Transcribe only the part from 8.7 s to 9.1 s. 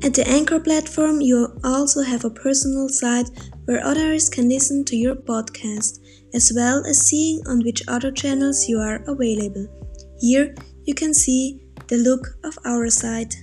are